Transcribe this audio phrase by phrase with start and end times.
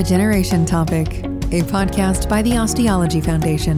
[0.00, 1.08] Regeneration Topic,
[1.52, 3.76] a podcast by the Osteology Foundation.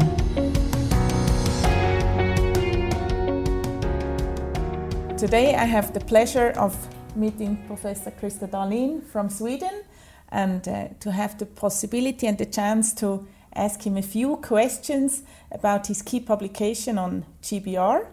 [5.17, 6.77] Today I have the pleasure of
[7.17, 9.83] meeting Professor Christer Dahlin from Sweden
[10.29, 13.27] and uh, to have the possibility and the chance to
[13.57, 18.07] ask him a few questions about his key publication on GBR,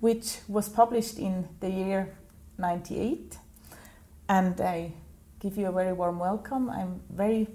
[0.00, 2.18] which was published in the year
[2.58, 3.38] 98.
[4.28, 4.92] And I
[5.40, 6.70] give you a very warm welcome.
[6.70, 7.48] I'm very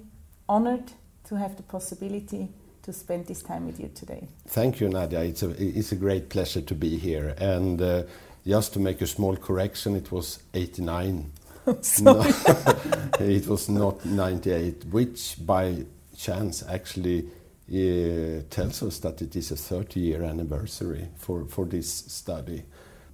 [0.47, 0.91] honored
[1.25, 2.49] to have the possibility
[2.83, 4.27] to spend this time with you today.
[4.47, 5.21] Thank you, Nadia.
[5.21, 7.35] It's a, it's a great pleasure to be here.
[7.37, 8.03] And uh,
[8.45, 11.31] just to make a small correction, it was 89.
[12.01, 12.23] no,
[13.19, 15.85] it was not 98, which by
[16.17, 17.27] chance actually
[17.69, 22.63] uh, tells us that it is a 30 year anniversary for, for this study.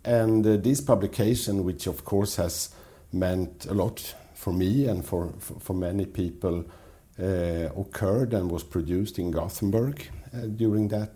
[0.06, 2.70] And uh, this publication, which of course has
[3.12, 6.64] meant a lot for me and for, for, for many people,
[7.20, 11.10] uh, occurred and was produced in Gothenburg uh, during that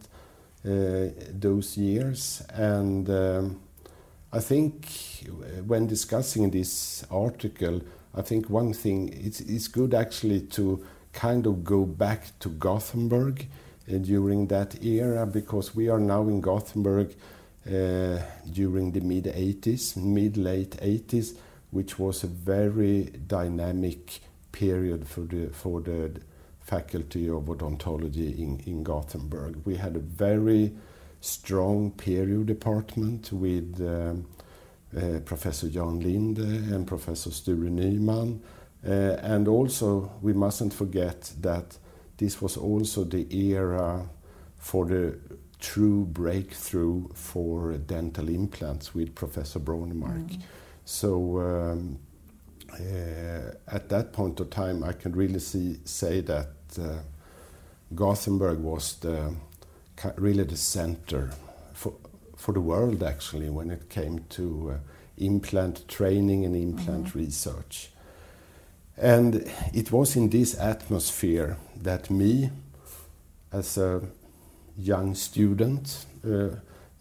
[0.66, 2.44] uh, those years.
[2.54, 3.62] And um,
[4.34, 4.88] I think
[5.66, 7.82] when discussing this article,
[8.16, 10.84] I think one thing it's, it's good actually to
[11.14, 13.46] kind of go back to Gothenburg
[13.88, 17.14] uh, during that era because we are now in Gothenburg
[17.68, 18.18] uh,
[18.52, 21.36] during the mid 80s, mid late 80s,
[21.72, 24.20] which was a very dynamic
[24.52, 26.22] period for the for the
[26.60, 29.66] faculty of odontology in, in Gothenburg.
[29.66, 30.74] We had a very
[31.20, 34.28] strong perio department with um,
[34.96, 38.40] uh, Professor Jan Lindhe and Professor Sture Nyman.
[38.86, 41.78] Uh, and also, we mustn't forget that
[42.18, 44.10] this was also the era
[44.58, 45.18] for the
[45.60, 50.30] true breakthrough for dental implants with Professor Brånemark.
[50.30, 50.42] Mm.
[50.86, 52.00] So, um,
[52.74, 56.50] uh, at that point of time, I can really see, say that
[56.80, 57.00] uh,
[57.94, 59.36] Gothenburg was the
[60.16, 61.32] really the center
[61.74, 61.94] for,
[62.36, 64.78] for the world actually when it came to uh,
[65.18, 67.20] implant training and implant mm-hmm.
[67.20, 67.92] research.
[68.98, 72.52] And it was in this atmosphere that me,
[73.52, 74.02] as a
[74.78, 76.50] young student, uh,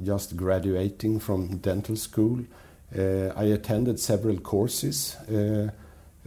[0.02, 2.44] just graduating from dental school,
[2.92, 5.70] I attended several courses uh,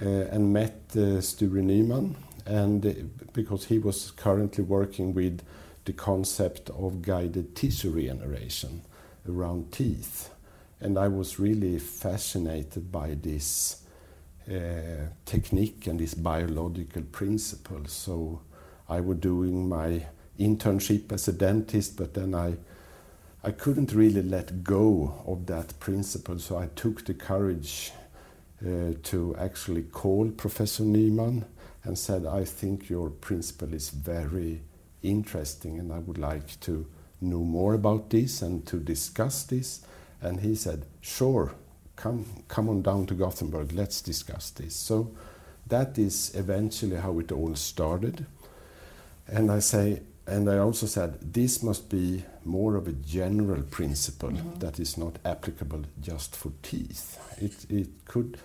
[0.01, 2.15] uh and met uh, Sture Nyman,
[2.45, 2.93] and uh,
[3.33, 5.41] because he was currently working with
[5.85, 8.81] the concept of guided tissue regeneration
[9.27, 10.29] around teeth.
[10.79, 13.83] And I was really fascinated by this
[14.49, 17.85] uh, technique and this biological principle.
[17.87, 18.41] So
[18.89, 20.05] I was doing my
[20.39, 22.55] internship as a dentist, but then I
[23.45, 26.39] I couldn't really let go of that principle.
[26.39, 27.91] So I took the courage
[28.65, 31.43] uh, to actually call Professor Nyman
[31.83, 34.61] and said, I think your principle is very
[35.01, 36.87] interesting and I would like to
[37.19, 39.81] know more about this and to discuss this.
[40.21, 41.53] And he said, Sure,
[41.97, 44.73] come, come on down to Gothenburg, let's discuss this.
[44.73, 45.13] So
[45.67, 48.25] that is eventually how it all started.
[49.27, 54.29] And I say, and I also said this must be more of a general principle
[54.29, 54.59] mm-hmm.
[54.59, 57.19] that is not applicable just for teeth.
[57.41, 58.37] It, it could,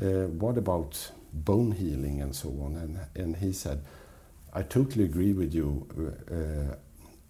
[0.00, 2.76] uh, what about bone healing and so on?
[2.76, 3.82] And, and he said,
[4.52, 5.86] I totally agree with you.
[6.30, 6.76] Uh,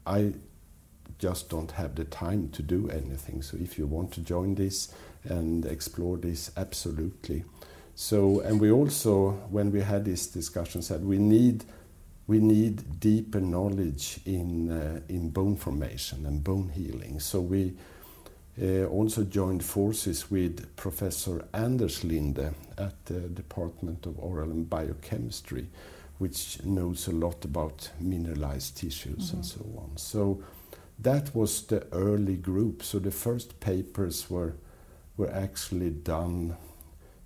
[0.07, 0.35] I
[1.19, 3.41] just don't have the time to do anything.
[3.41, 4.93] So if you want to join this
[5.25, 7.45] and explore this, absolutely.
[7.95, 11.65] So, and we also, when we had this discussion, said we need
[12.27, 17.21] we need deeper knowledge in uh, in bone formation and bone healing.
[17.21, 17.75] So we
[18.61, 25.67] uh, also joined forces with Professor Anders Linde at the Department of Oral and Biochemistry
[26.19, 29.37] which knows a lot about mineralized tissues mm-hmm.
[29.37, 29.97] and so on.
[29.97, 30.43] So
[30.99, 32.83] that was the early group.
[32.83, 34.55] So the first papers were
[35.17, 36.57] were actually done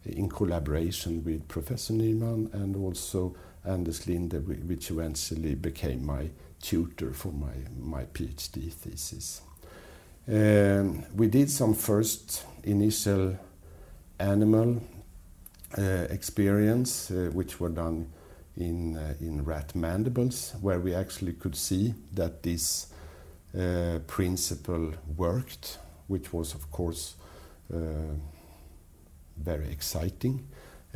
[0.05, 3.35] in collaboration with Professor Nyman and also
[3.69, 6.31] Anders Linde, which eventually became my
[6.61, 9.43] tutor for my, my PhD thesis.
[10.27, 13.39] Um, we did some first initial
[14.19, 14.83] animal
[15.77, 18.09] uh, experience, uh, which were done
[18.57, 22.89] in, uh, in rat mandibles, where we actually could see that this
[23.59, 25.79] uh, principle worked,
[26.09, 27.15] which was, of course,
[27.73, 27.79] uh,
[29.37, 30.47] very exciting.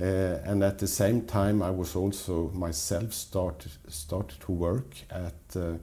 [0.03, 5.35] Uh, and at the same time, I was also myself started, started to work at,
[5.55, 5.75] uh,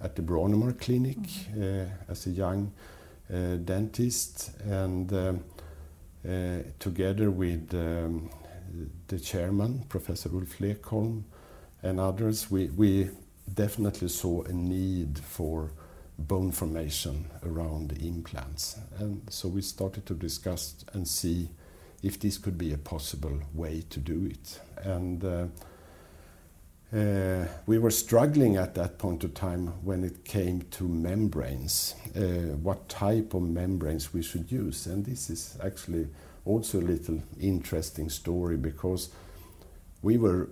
[0.00, 1.86] at the Brånemark Clinic mm-hmm.
[2.10, 2.72] as a young
[3.28, 4.50] dentist.
[4.64, 5.44] And um,
[6.80, 8.30] together with um,
[9.06, 11.22] the chairman, Professor Ulf Lekholm,
[11.82, 13.10] and others, we, we
[13.54, 15.70] definitely saw a need for
[16.18, 18.78] bone formation around the implants.
[18.98, 21.50] And so we started to discuss and see
[22.02, 24.60] if this could be a possible way to do it.
[24.82, 25.46] And uh,
[26.96, 32.56] uh, we were struggling at that point of time when it came to membranes, uh,
[32.62, 34.86] what type of membranes we should use.
[34.86, 36.08] And this is actually
[36.44, 39.10] also a little interesting story because
[40.02, 40.48] we were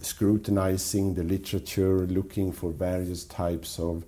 [0.00, 4.04] scrutinizing the literature, looking for various types of,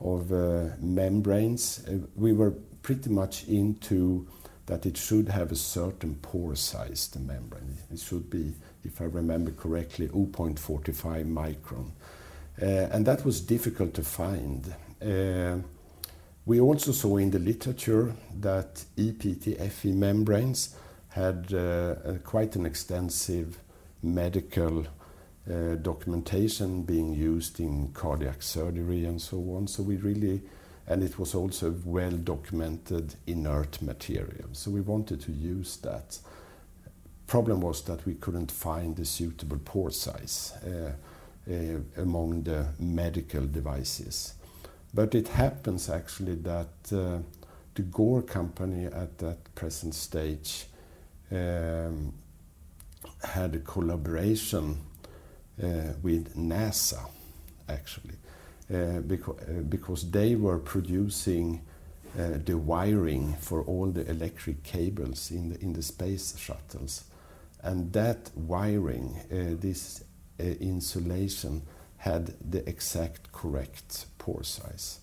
[0.00, 1.84] of uh, membranes.
[1.88, 2.52] Uh, we were
[2.82, 4.26] pretty much into
[4.66, 7.76] that it should have a certain pore size, the membrane.
[7.92, 8.52] It should be,
[8.84, 11.90] if I remember correctly, 0.45 micron.
[12.60, 14.74] Uh, and that was difficult to find.
[15.00, 15.58] Uh,
[16.44, 20.76] we also saw in the literature that e-PTFE membranes
[21.08, 21.94] had uh,
[22.24, 23.58] quite an extensive
[24.02, 24.86] medical
[25.82, 29.66] documentation being used in cardiac surgery and so on.
[29.66, 30.40] So we really,
[30.86, 34.48] and it was also well documented inert material.
[34.52, 36.18] So we wanted to use that.
[37.26, 40.92] Problem was that we couldn't find a suitable pore size uh,
[41.50, 44.34] uh, among the medical devices.
[44.92, 47.18] But it happens actually that uh,
[47.74, 50.66] the Gore company at that present stage
[51.30, 52.12] um,
[53.24, 54.78] had a collaboration
[56.02, 57.08] with NASA,
[57.68, 58.16] actually,
[59.06, 61.60] because, uh, they were producing
[62.14, 67.04] the wiring for all the electric cables in the, space shuttles.
[67.62, 69.16] And that wiring,
[69.60, 70.04] this
[70.38, 71.62] insulation,
[72.02, 74.98] had the exact correct pore size.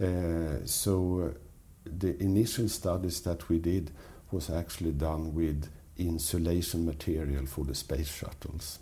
[0.00, 1.38] Uh, so uh,
[1.86, 3.90] the initial studies that we did
[4.30, 8.78] was actually done with insulation material for the space shuttles.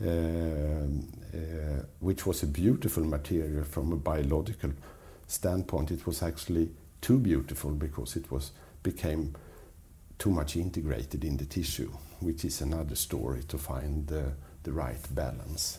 [0.00, 4.70] Um, uh, which was a beautiful material from a biological
[5.26, 5.90] standpoint.
[5.90, 8.52] It was actually too beautiful because it was
[8.82, 9.34] became
[10.18, 11.90] too much integrated in the tissue,
[12.20, 14.32] which is another story to find the,
[14.70, 15.78] right balance.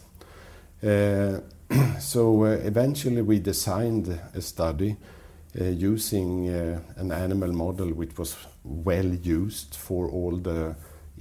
[0.83, 1.39] Uh,
[1.99, 4.97] so uh, eventually we designed a study
[5.61, 10.75] uh, using uh, an animal model which was well used for all the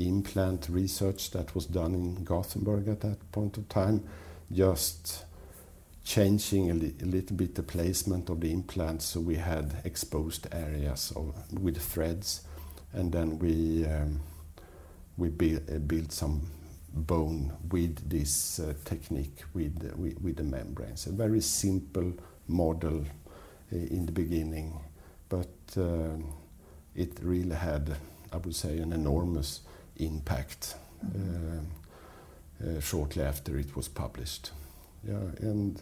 [0.07, 4.05] implant research that was done in Gothenburg at that point of time,
[4.53, 5.25] just
[6.05, 10.47] changing a, li a little bit the placement of the implants so we had exposed
[10.53, 11.13] areas
[11.61, 12.43] with threads,
[12.93, 14.21] and then we um,
[15.17, 16.43] we uh, built some
[16.95, 21.07] bone with this uh, technique with, the membranes.
[21.07, 22.13] A very simple
[22.47, 23.05] model
[23.73, 24.81] uh, in the beginning,
[25.29, 26.17] but uh,
[26.95, 27.97] it really had,
[28.33, 29.61] I would say, an enormous
[29.99, 30.75] impact
[31.05, 31.61] uh,
[32.65, 34.51] uh, shortly after it was published.
[35.41, 35.81] And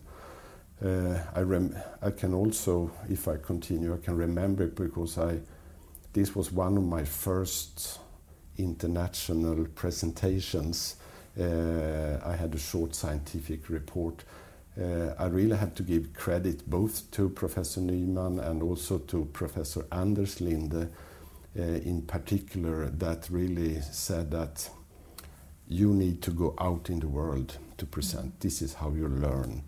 [0.85, 5.39] uh, I, can also, if I continue, I can remember it because I,
[6.13, 7.99] this was one of my first
[8.59, 10.97] international presentations.
[11.39, 14.25] I had a short scientific report.
[14.79, 20.41] I really have to give credit both to Professor Nyman and also to Professor Anders
[20.41, 20.91] Linde
[21.63, 24.69] in particular that really said that
[25.69, 28.39] you need to go out in the world to present.
[28.39, 28.41] Mm.
[28.41, 29.63] This is how you learn.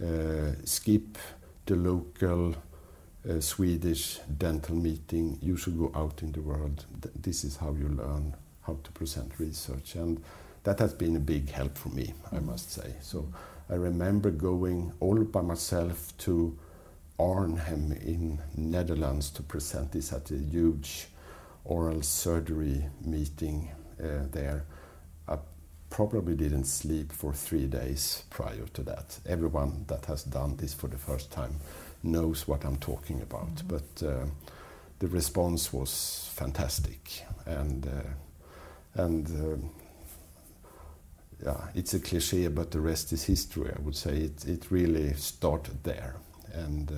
[0.00, 1.18] Uh, skip
[1.66, 2.54] the local
[3.28, 5.38] uh, Swedish dental meeting.
[5.42, 6.84] You should go out in the world.
[7.02, 9.96] Th this is how you learn how to present research.
[9.96, 10.22] And
[10.64, 12.14] that has been a big help for me.
[12.32, 12.94] I must say.
[13.00, 13.28] So
[13.70, 16.56] I remember going all by myself to
[17.18, 21.08] Arnhem in Netherlands to present this at a huge
[21.68, 23.70] oral surgery meeting
[24.02, 24.64] uh, there.
[25.28, 25.36] I
[25.90, 29.20] probably didn't sleep for three days prior to that.
[29.26, 31.56] Everyone that has done this for the first time
[32.02, 33.50] knows what I'm talking about.
[33.50, 33.68] Mm -hmm.
[33.68, 34.08] But uh,
[34.98, 39.58] the response was fantastic, and uh, and uh,
[41.42, 43.70] yeah, it's a cliche, but the rest is history.
[43.70, 44.44] I would say it.
[44.44, 46.14] It really started there,
[46.54, 46.92] and.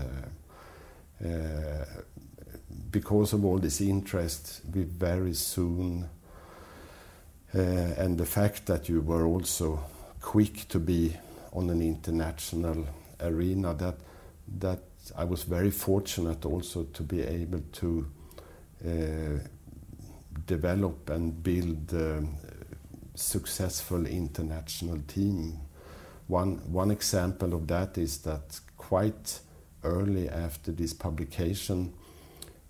[2.91, 6.09] Because of all this interest, we very soon,
[7.55, 9.81] uh, and the fact that you were also
[10.21, 11.17] quick to be
[11.53, 12.87] on an international
[13.21, 13.97] arena, that
[14.59, 14.83] that
[15.17, 18.07] I was very fortunate also to be able to
[18.85, 19.39] uh,
[20.47, 22.25] develop and build a
[23.15, 25.59] successful international team.
[26.29, 29.41] One one example of that is that quite
[29.85, 31.93] early after this publication,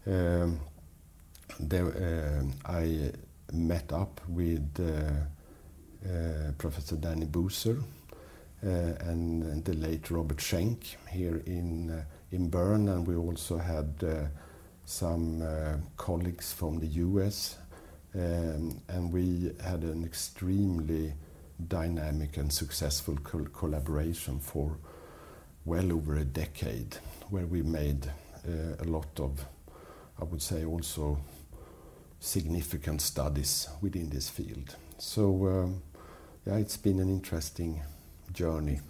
[0.07, 0.61] um,
[1.59, 3.13] there, uh, I
[3.53, 7.83] met up with uh, uh, Professor Danny Buser
[8.65, 13.59] uh, and, and, the late Robert Schenk here in, uh, in Bern, and we also
[13.59, 14.29] had
[14.85, 15.43] some
[15.97, 17.59] colleagues from the US,
[18.15, 21.13] um, and we had an extremely
[21.69, 24.79] dynamic and successful col collaboration for
[25.65, 26.97] well over a decade,
[27.29, 28.07] where we made
[28.49, 29.45] uh, a lot of,
[30.21, 31.19] I would say, also
[32.19, 34.77] significant studies within this field.
[34.99, 35.83] So, um,
[36.47, 37.81] yeah, it's been an interesting
[38.33, 38.81] journey.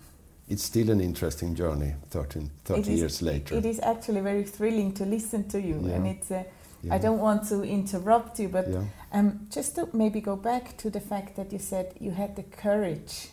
[0.48, 3.54] It's still an interesting journey 13, 30 years later.
[3.54, 5.94] It is actually very thrilling to listen to you, yeah.
[5.94, 6.30] and it's.
[6.30, 6.44] Uh,
[6.82, 6.94] yeah.
[6.94, 8.84] I don't want to interrupt you, but yeah.
[9.12, 12.42] um, just to maybe go back to the fact that you said you had the
[12.42, 13.28] courage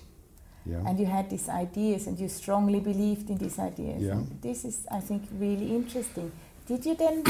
[0.66, 0.84] yeah.
[0.86, 4.02] and you had these ideas and you strongly believed in these ideas.
[4.02, 4.20] Yeah.
[4.42, 6.32] this is, I think, really interesting.
[6.68, 7.24] Did you then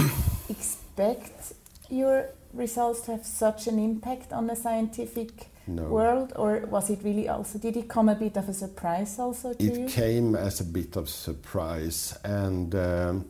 [0.50, 1.54] expect
[1.89, 5.84] your results to have such an impact on the scientific no.
[5.84, 7.60] world, or was it really also?
[7.60, 9.88] Did it come a bit of a surprise also to it you?
[9.88, 13.25] Came as a bit of surprise, and um,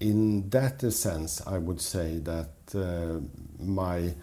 [0.00, 3.20] in that sense, I would say that uh,
[3.62, 4.14] my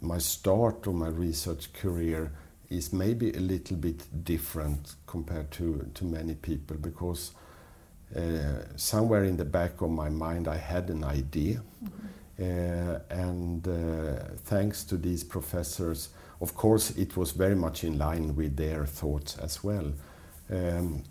[0.00, 2.32] my start of my research career
[2.68, 7.32] is maybe a little bit different compared to, to many people because
[8.16, 11.62] uh, somewhere in the back of my mind I had an idea.
[11.84, 12.06] Mm-hmm.
[12.40, 16.08] Uh, and uh, thanks to these professors,
[16.40, 19.92] of course, it was very much in line with their thoughts as well.
[20.50, 21.04] Um,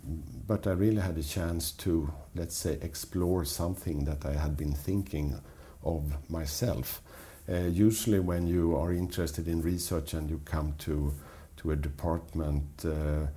[0.45, 4.73] but I really had a chance to, let's say, explore something that I had been
[4.73, 5.39] thinking
[5.83, 7.01] of myself.
[7.49, 11.13] Uh, usually, when you are interested in research and you come to
[11.57, 13.27] to a department, uh,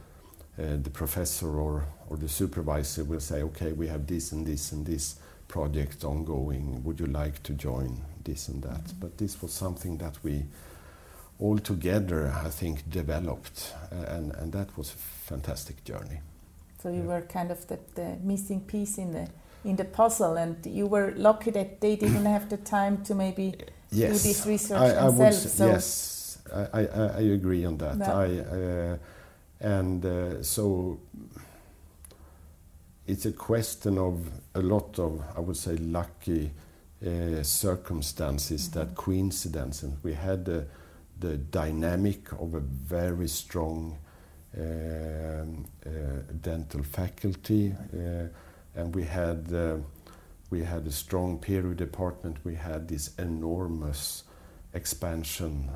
[0.56, 4.86] the professor or, or the supervisor will say, okay, we have this and this and
[4.86, 5.16] this
[5.48, 6.82] project ongoing.
[6.84, 8.84] Would you like to join this and that?
[8.84, 9.00] Mm-hmm.
[9.00, 10.44] But this was something that we
[11.40, 16.20] all together, I think, developed, uh, and, and that was a fantastic journey.
[16.80, 17.06] So you yeah.
[17.06, 19.28] were kind of the, the missing piece in the
[19.64, 23.54] in the puzzle, and you were lucky that they didn't have the time to maybe
[23.90, 24.22] yes.
[24.22, 25.46] do this research I, themselves.
[25.46, 27.96] I so yes, I, I, I agree on that.
[27.96, 28.04] No.
[28.04, 28.96] I, uh,
[29.64, 31.00] and uh, so
[33.06, 36.50] it's a question of a lot of, I would say, lucky
[37.04, 43.96] uh, circumstances that coincidence, and we had the dynamic of a very strong
[44.56, 45.90] um, uh,
[46.42, 47.74] dental faculty,
[48.74, 49.50] and we had
[50.86, 52.36] a strong perio department.
[52.44, 54.24] We had this enormous
[54.74, 55.70] expansion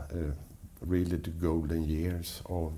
[0.82, 2.72] really the golden years of,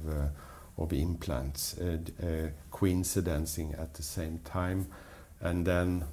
[0.81, 4.87] of implants, uh, uh, coinciding at the same time.
[5.41, 6.05] And then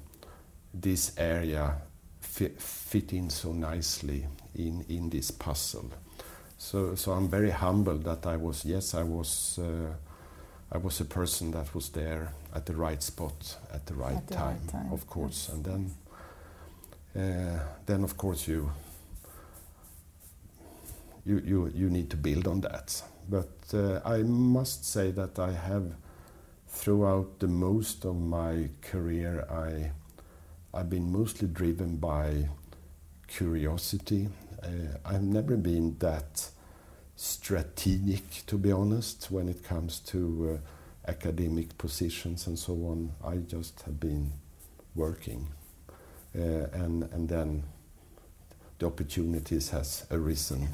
[0.72, 1.76] this area
[2.20, 5.90] fit, in so nicely in, in this puzzle.
[6.58, 9.94] So, so I'm very humbled that I was, yes, I was, uh,
[10.70, 14.26] I was a person that was there at the right spot at the right, at
[14.26, 15.50] the time, right time, of course.
[15.54, 15.90] Then,
[17.16, 18.70] uh, then of course you
[21.28, 23.02] you, you, you need to build on that.
[23.28, 25.92] But uh, I must say that I have,
[26.66, 29.90] throughout the most of my career, I,
[30.76, 32.48] I've been mostly driven by
[33.26, 34.28] curiosity.
[34.62, 36.50] Uh, I've never been that
[37.16, 43.12] strategic, to be honest, when it comes to uh, academic positions and so on.
[43.22, 44.32] I just have been
[44.94, 45.48] working.
[46.34, 47.64] Uh, and, and then
[48.78, 50.68] the opportunities has arisen.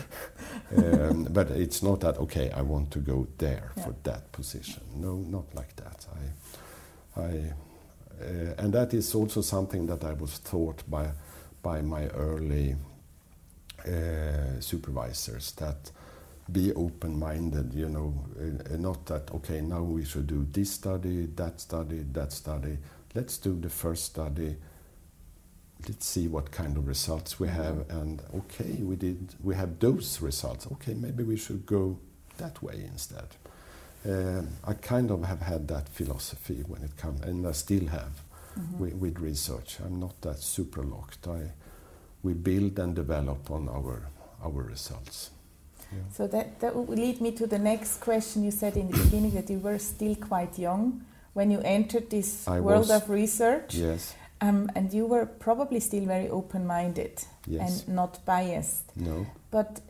[0.76, 2.50] um, but it's not that okay.
[2.50, 3.84] I want to go there yeah.
[3.84, 4.82] for that position.
[4.96, 6.06] No, not like that.
[7.16, 7.52] I, I,
[8.20, 11.10] uh, and that is also something that I was taught by
[11.62, 12.74] by my early
[13.86, 15.90] uh, supervisors that
[16.50, 17.72] be open-minded.
[17.72, 19.62] You know, uh, not that okay.
[19.62, 22.78] Now we should do this study, that study, that study.
[23.14, 24.56] Let's do the first study
[25.88, 27.88] let's see what kind of results we have.
[27.90, 30.66] And okay we did we have those results.
[30.72, 31.98] Okay maybe we should go
[32.38, 33.26] that way instead.
[34.04, 38.14] Um, i kind of have had that philosophy when it comes and i still have
[38.56, 38.80] mm -hmm.
[38.80, 39.78] with, with, research.
[39.80, 41.26] I'm not that super locked.
[41.26, 41.52] I
[42.22, 43.98] we build and develop on our
[44.44, 45.30] our results.
[45.92, 46.12] Yeah.
[46.16, 49.32] so that that will lead me to the next question you said in the beginning
[49.32, 51.02] that you were still quite young
[51.34, 53.74] when you entered this I world was, of research.
[53.74, 57.84] Yes um, and you were probably still very open minded yes.
[57.84, 58.94] and not biased.
[58.96, 59.26] No.
[59.50, 59.80] But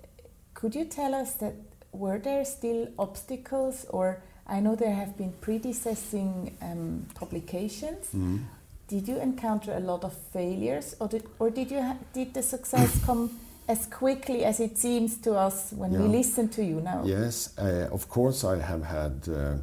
[0.52, 1.54] could you tell us that
[1.92, 8.08] were there still obstacles, or I know there have been predecessing um, publications.
[8.14, 8.44] Mm.
[8.88, 11.82] Did you encounter a lot of failures, or did, or did you
[12.12, 13.30] did the success come
[13.68, 17.02] as quickly as it seems to us when we listen to you now.
[17.04, 19.56] Yes, uh, of course, I have had uh,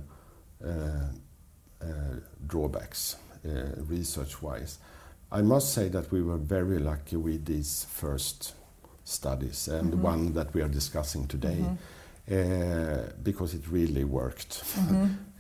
[0.66, 0.70] uh,
[1.82, 1.86] uh,
[2.48, 4.80] drawbacks uh, research wise.
[5.32, 8.54] I must say that we were very lucky with these first
[9.04, 11.64] studies and the one that we are discussing today.
[12.30, 14.64] Uh, because it really worked.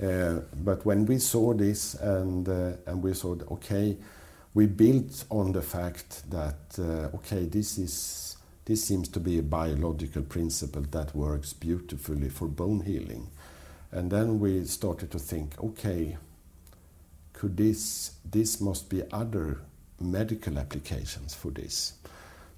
[0.01, 2.47] Uh, but when we saw this and
[2.87, 3.97] and we saw okay,
[4.53, 9.43] we built on the fact that uh, okay, this is this seems to be a
[9.43, 13.27] biological principle that works beautifully for bone healing,
[13.91, 16.17] and then we started to think, okay,
[17.39, 19.61] could this this must be other
[20.01, 21.93] medical applications for this?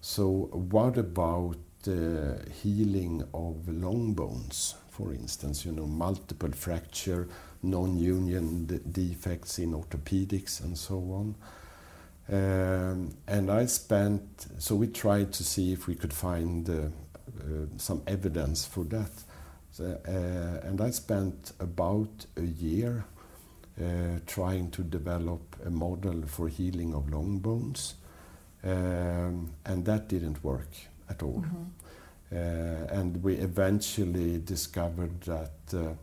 [0.01, 1.57] So what about
[1.87, 2.33] uh,
[2.63, 5.65] healing of long bones, for instance?
[5.65, 7.27] You know, multiple fracture,
[7.61, 11.35] non-union de- defects in orthopedics, and so on.
[12.29, 17.67] Um, and I spent, so we tried to see if we could find uh, uh,
[17.77, 19.11] some evidence for that.
[19.71, 23.05] So, uh, and I spent about a year
[24.25, 27.95] trying to develop a model for healing of long bones,
[28.63, 30.69] um, and that didn't work
[31.09, 31.43] at all.
[32.31, 35.93] Uh, and we eventually discovered that uh,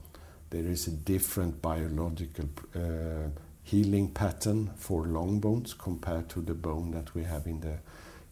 [0.50, 2.44] there is a different biological
[2.75, 3.28] uh,
[3.62, 7.78] healing pattern for long bones compared to the bone that we have in the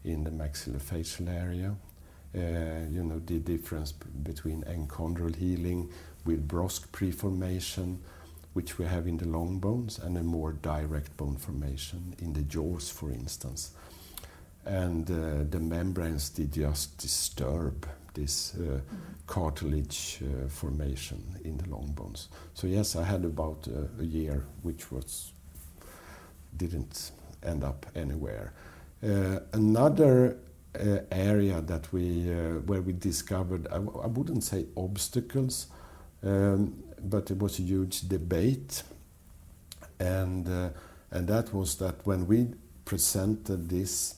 [0.05, 1.75] in the maxillofacial area.
[2.35, 5.91] Uh, you know the difference b- between enchondral healing
[6.27, 7.99] with brusque preformation,
[8.57, 12.41] which we have in the long bones, and a more direct bone formation in the
[12.41, 13.73] jaws, for instance.
[14.65, 18.81] And uh, the membranes did just disturb this uh,
[19.27, 22.29] cartilage uh, formation in the long bones.
[22.55, 25.33] So yes, I had about uh, a year, which was
[26.57, 28.55] didn't end up anywhere.
[29.03, 30.39] Uh, another
[30.75, 32.25] uh, area that we
[32.65, 35.67] where we discovered, I, w- I wouldn't say obstacles,
[36.25, 38.83] um, but it was a huge debate,
[39.99, 40.71] and uh,
[41.11, 42.49] and that was that when we
[42.85, 44.17] presented this,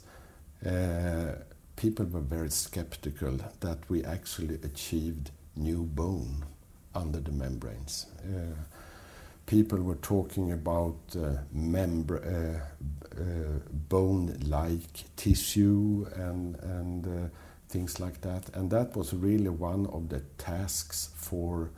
[0.66, 1.34] uh,
[1.76, 6.44] people were very skeptical that we actually achieved new bone
[6.94, 8.06] under the membranes.
[8.24, 8.54] Uh,
[9.46, 12.60] people were talking about uh, membr- uh,
[13.20, 17.30] uh, bone-like tissue and and
[17.68, 18.48] things like that.
[18.54, 21.70] And that was really one of the tasks for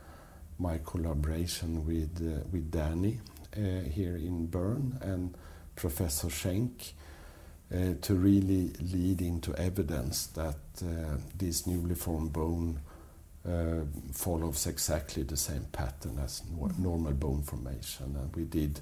[0.61, 3.19] my collaboration with uh, with Danny
[3.57, 5.35] uh, here in Bern and
[5.75, 6.93] Professor Schenk.
[7.73, 12.77] Uh, to really lead into evidence that uh, this newly formed bone
[13.47, 18.13] uh, follows exactly the same pattern as nor- normal bone formation.
[18.19, 18.81] And we did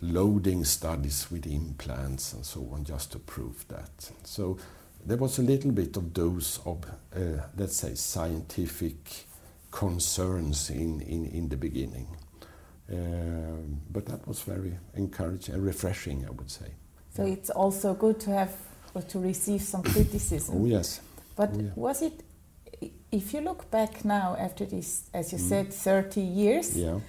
[0.00, 4.10] loading studies with implants and so on just to prove that.
[4.24, 4.56] So
[5.04, 9.26] there was a little bit of dose of, uh, let's say, scientific
[9.74, 12.06] concerns in, in, in the beginning.
[12.92, 16.66] Um, but that was very encouraging and refreshing, I would say.
[17.16, 18.54] So it's also good to have
[18.94, 20.62] or to receive some criticism.
[20.62, 21.00] Oh, yes.
[21.36, 21.70] But Oh, yeah.
[21.74, 22.22] was it,
[23.10, 25.48] if you look back now after this, as you Mm.
[25.48, 27.00] said, 30 years, Yeah.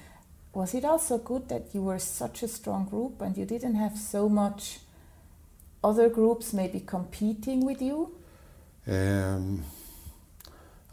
[0.53, 3.97] was it also good that you were such a strong group and you didn't have
[3.97, 4.79] so much
[5.83, 8.09] other groups maybe competing with you?
[8.87, 9.63] Um,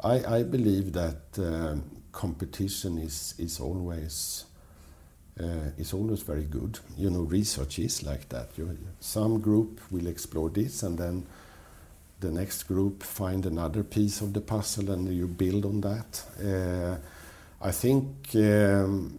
[0.03, 4.45] I, I believe that um, competition is, is always
[5.41, 6.79] uh, is always very good.
[6.97, 8.51] You know, research is like that.
[8.57, 11.27] You, some group will explore this, and then
[12.21, 16.23] the next group find another piece of the puzzle, and you build on that.
[16.39, 16.99] Uh,
[17.67, 18.35] I think.
[18.35, 19.19] Um,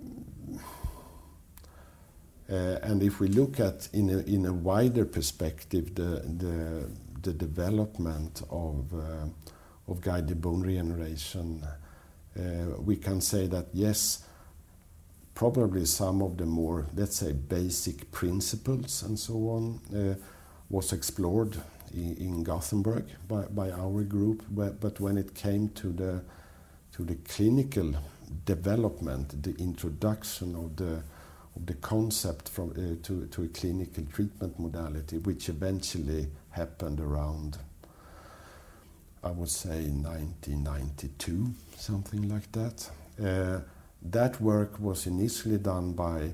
[2.52, 6.90] uh, and if we look at in a, in a wider perspective the, the,
[7.22, 9.26] the development of, uh,
[9.88, 11.64] of guided bone regeneration,
[12.38, 12.42] uh,
[12.80, 14.24] we can say that yes,
[15.36, 20.16] probably some of the more, let's say, basic principles and so on uh,
[20.70, 21.58] was explored
[21.94, 26.22] in, Gothenburg by, our group, but, when it came to the,
[26.94, 27.94] to the clinical
[28.46, 31.04] development, the introduction of the
[31.76, 37.58] concept from uh, to to a clinical treatment modality, which eventually happened around,
[39.24, 42.90] I would say, 1992, something like that.
[43.24, 43.62] Uh,
[44.02, 46.32] that work was initially done by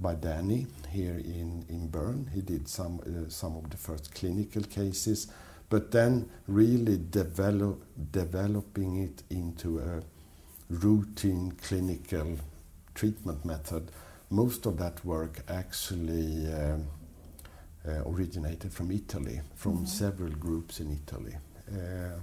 [0.00, 2.28] by Danny here in, in Bern.
[2.34, 5.28] He did some uh, some of the first clinical cases,
[5.68, 10.02] but then really develop, developing it into a
[10.68, 12.36] routine clinical
[12.94, 13.90] treatment method.
[14.30, 16.86] Most of that work actually um,
[17.86, 21.36] uh, originated from Italy, from several groups in Italy.
[21.68, 22.20] Uh,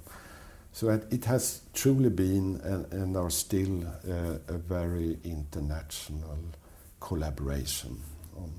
[0.72, 6.38] so it has truly been and, are still uh, a very international
[7.00, 7.98] collaboration
[8.38, 8.52] on,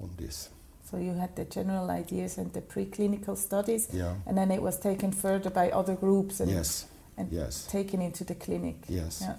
[0.00, 0.50] on this.
[0.90, 4.14] So you had the general ideas and the preclinical studies, yeah.
[4.26, 6.86] and then it was taken further by other groups and, yes.
[7.16, 7.66] and yes.
[7.66, 8.76] taken into the clinic.
[8.88, 9.20] Yes.
[9.22, 9.36] Yeah.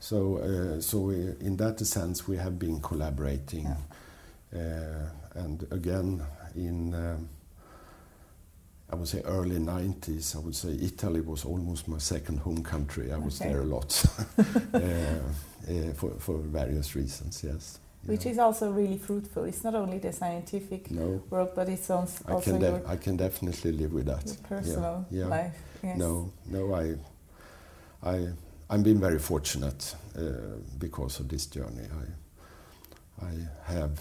[0.00, 3.74] So, uh, so we, in that sense, we have been collaborating,
[4.52, 4.60] yeah.
[4.60, 6.22] uh, and again
[6.54, 6.94] in.
[6.94, 7.28] Um,
[8.90, 13.12] I would say early 90s, I would say Italy was almost my second home country.
[13.12, 13.50] I was Okay.
[13.52, 14.04] there a lot
[14.74, 17.78] uh, uh, for, for various reasons, yes.
[18.06, 18.32] Which Yeah.
[18.32, 19.44] is also really fruitful.
[19.44, 22.96] It's not only the scientific No, work, but it's als- I also can, your, I
[22.96, 24.36] can definitely live with that.
[24.48, 25.26] personal yeah.
[25.26, 25.56] life.
[25.82, 25.98] Yes.
[25.98, 26.96] No, no, I,
[28.02, 28.28] I,
[28.68, 31.88] I'm being very fortunate uh, because of this journey.
[33.22, 33.98] I, I have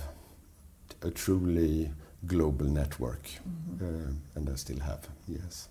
[1.02, 1.90] a truly
[2.28, 3.82] global network, Mhm.
[3.82, 5.08] uh, and I still have.
[5.28, 5.68] Yes.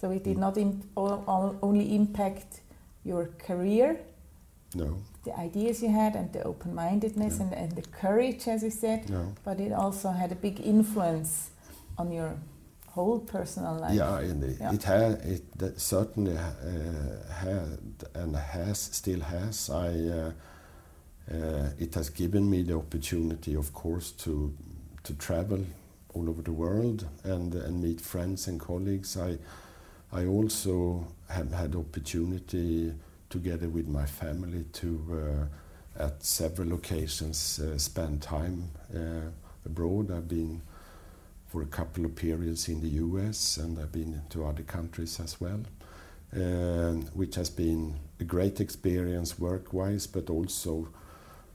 [0.00, 2.60] So it did not im- o- o- only impact
[3.04, 4.00] your career,
[4.74, 4.96] No.
[5.24, 7.42] the ideas you had, and the open mindedness Yeah.
[7.46, 9.32] and, and the courage, as you said, No.
[9.44, 11.50] but it also had a big influence
[11.98, 12.34] on your
[12.94, 13.94] whole personal life.
[13.94, 14.72] Yeah, and it, Yeah.
[14.74, 17.78] it had it certainly uh, had
[18.14, 19.70] and has still has.
[19.70, 20.32] I uh,
[21.30, 24.52] uh, it has given me the opportunity, of course, to
[25.04, 25.64] to travel
[26.14, 29.16] all over the world and and meet friends and colleagues.
[29.16, 29.38] I
[30.12, 32.92] I also have had opportunity
[33.30, 35.48] together with my family to
[35.98, 39.30] uh, at several occasions uh, spend time uh,
[39.64, 40.10] abroad.
[40.10, 40.60] I've been
[41.48, 45.40] for a couple of periods in the US and I've been to other countries as
[45.40, 45.60] well,
[46.34, 50.88] um, which has been a great experience work wise, but also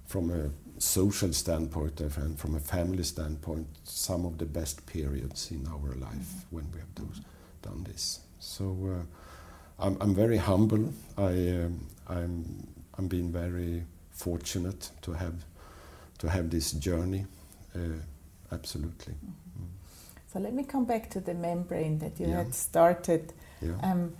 [0.05, 5.67] from a social standpoint and from a family standpoint, some of the best periods in
[5.67, 7.21] our life when we have those,
[7.61, 8.19] done this.
[8.39, 8.77] So
[9.79, 10.93] uh, I'm, I'm very humble.
[11.17, 11.31] I,
[11.63, 15.35] um, I'm, I'm being very fortunate to have,
[16.19, 17.25] to have this journey.
[17.75, 17.79] Uh,
[18.51, 19.13] absolutely.
[20.33, 22.37] So let me come back to the membrane that you Yeah.
[22.37, 23.33] had started.
[23.61, 23.77] Yeah.
[23.81, 24.15] Um,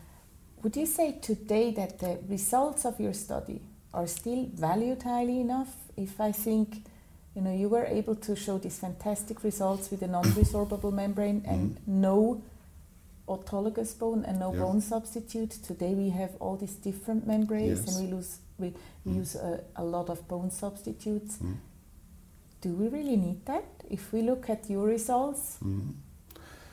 [0.63, 3.61] would you say today that the results of your study
[3.97, 5.75] are still valued highly enough?
[5.97, 6.83] If I think,
[7.36, 11.75] you know, you were able to show these fantastic results with a non-resorbable membrane and
[11.75, 11.88] Mhm.
[11.88, 12.41] no
[13.27, 14.60] autologous bone and no Yeah.
[14.62, 15.51] bone substitute.
[15.63, 17.88] Today we have all these different membranes Yes.
[17.88, 18.73] and we lose we,
[19.05, 19.15] Mm.
[19.21, 21.38] use a, a lot of bone substitutes.
[21.38, 21.57] Mm.
[22.62, 23.65] Do we really need that?
[23.89, 25.93] If we look at your results Mm.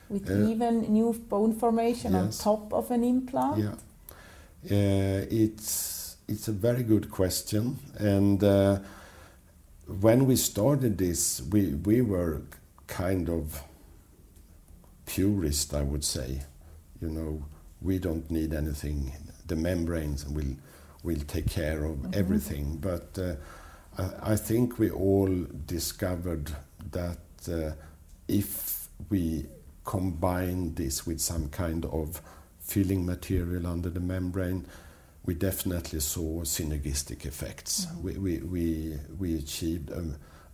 [0.08, 3.58] with Uh, even new bone formation on top of an implant?
[3.58, 3.74] Yeah,
[4.70, 8.78] uh, it's it's a very good question, and uh,
[10.00, 12.42] when we started this, we we were
[12.87, 13.62] kind of
[15.06, 16.42] purist, I would say.
[17.00, 17.44] You know,
[17.80, 19.12] we don't need anything.
[19.46, 20.56] The membranes will
[21.02, 22.16] will take care of Mhm.
[22.16, 22.78] everything.
[22.80, 23.34] But uh,
[23.98, 26.50] I, I think we all discovered
[26.92, 27.72] that uh,
[28.26, 29.46] if we
[29.84, 32.22] combine this with some kind of
[32.58, 34.64] filling material under the membrane,
[35.26, 37.87] we definitely saw synergistic effects.
[37.87, 38.02] Mhm.
[38.02, 40.04] We, we, we, we achieved a,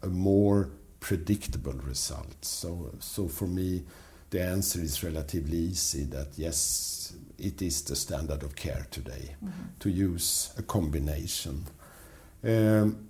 [0.03, 2.45] a more predictable result.
[2.45, 3.83] So, so for me,
[4.31, 9.51] the answer is relatively easy that yes, it is the standard of care today Mhm.
[9.81, 11.65] to use a combination.
[12.45, 13.09] Um,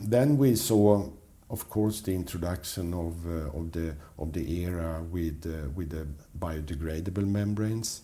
[0.00, 1.08] then we saw,
[1.50, 6.06] of course, the introduction of, uh, of, the, of the era with, uh, with the
[6.38, 8.02] biodegradable membranes,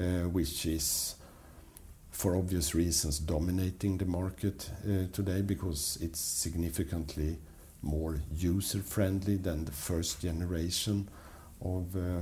[0.00, 1.16] uh, which is,
[2.12, 7.38] for obvious reasons, dominating the market uh, today because it's significantly
[7.80, 11.08] more user friendly than the first generation
[11.60, 12.20] of, uh,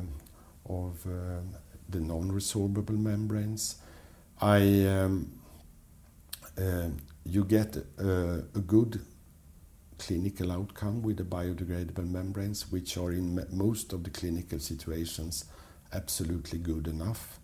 [1.06, 1.40] uh,
[1.88, 3.76] the non resorbable membranes.
[4.40, 5.32] I, um,
[7.24, 9.00] you get a, good
[9.98, 15.44] clinical outcome with the biodegradable membranes, which are in most of the clinical situations
[15.92, 17.39] absolutely good enough.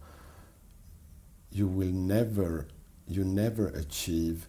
[1.56, 2.68] You will never,
[3.08, 4.46] you never achieve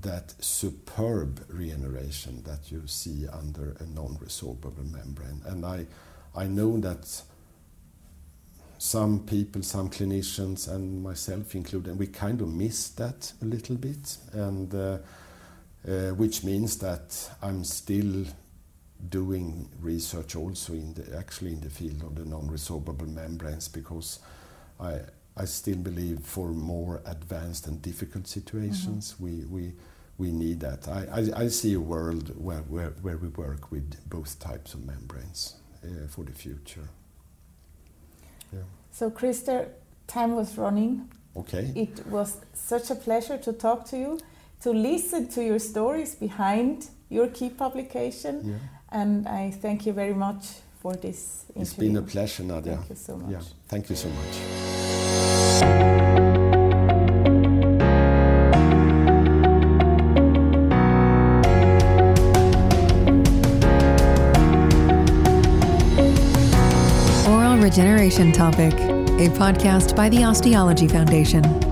[0.00, 5.40] that superb regeneration that you see under a non-resorbable membrane.
[5.44, 5.86] And I,
[6.34, 7.22] I know that
[8.78, 14.16] some people, some clinicians, and myself included, we kind of miss that a little bit,
[14.32, 14.98] and uh,
[15.86, 18.24] uh, which means that I'm still
[19.08, 24.18] doing research also in the actually in the field of the non-resorbable membranes because
[24.80, 25.00] I
[25.36, 29.72] I still believe for more advanced and difficult situations we we
[30.20, 30.86] we need that.
[30.86, 34.84] I, I, I see a world where, where, where we work with both types of
[34.86, 36.88] membranes uh, for the future.
[38.52, 38.60] Yeah.
[38.92, 39.68] So, Christer,
[40.06, 41.08] time was running.
[41.34, 41.72] Okay.
[41.74, 44.20] It was such a pleasure to talk to you,
[44.60, 48.54] to listen to your stories behind your key publication, Yeah.
[49.00, 50.44] and I thank you very much
[50.80, 51.62] for this interview.
[51.62, 52.76] It's been a pleasure, Nadia.
[52.76, 53.32] Thank you so much.
[53.32, 53.40] Yeah.
[53.68, 54.59] Thank you so much.
[67.28, 71.69] Oral Regeneration Topic, a podcast by the Osteology Foundation.